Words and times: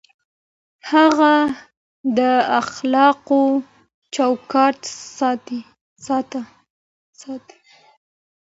هغه 0.91 1.33
د 2.17 2.19
اخلاقو 2.61 3.43
چوکاټ 4.15 4.79
ساته. 6.05 6.41